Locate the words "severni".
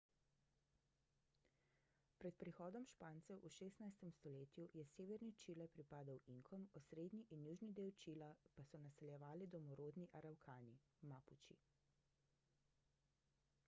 4.93-5.31